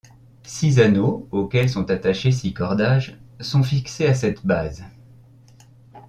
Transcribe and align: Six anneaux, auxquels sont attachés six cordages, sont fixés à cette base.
Six 0.41 0.79
anneaux, 0.79 1.27
auxquels 1.29 1.69
sont 1.69 1.91
attachés 1.91 2.31
six 2.31 2.55
cordages, 2.55 3.19
sont 3.39 3.61
fixés 3.61 4.07
à 4.07 4.15
cette 4.15 4.43
base. 4.47 4.83